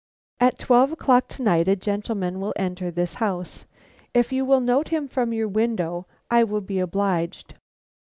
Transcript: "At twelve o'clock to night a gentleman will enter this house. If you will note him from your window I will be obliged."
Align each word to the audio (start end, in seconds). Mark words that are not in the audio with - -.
"At 0.39 0.57
twelve 0.57 0.91
o'clock 0.91 1.27
to 1.27 1.43
night 1.43 1.67
a 1.67 1.75
gentleman 1.75 2.39
will 2.39 2.53
enter 2.55 2.89
this 2.89 3.13
house. 3.21 3.65
If 4.15 4.31
you 4.31 4.43
will 4.45 4.59
note 4.59 4.87
him 4.87 5.07
from 5.07 5.31
your 5.31 5.47
window 5.47 6.07
I 6.27 6.43
will 6.43 6.61
be 6.61 6.79
obliged." 6.79 7.53